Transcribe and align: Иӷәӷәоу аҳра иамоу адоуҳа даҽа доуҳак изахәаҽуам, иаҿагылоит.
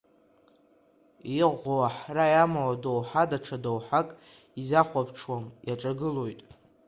Иӷәӷәоу 1.37 1.81
аҳра 1.87 2.25
иамоу 2.33 2.69
адоуҳа 2.73 3.23
даҽа 3.29 3.57
доуҳак 3.63 4.09
изахәаҽуам, 4.61 5.45
иаҿагылоит. 5.67 6.39